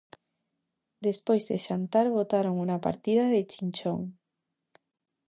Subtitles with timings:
[1.07, 4.01] Despois de xantar botaron unha partida de chinchón.